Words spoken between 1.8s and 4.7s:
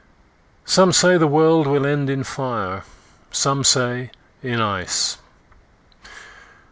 end in fire, Some say in